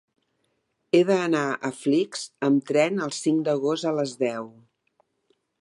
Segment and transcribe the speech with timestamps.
[0.93, 4.53] He d'anar a Flix amb tren el cinc d'agost a les deu.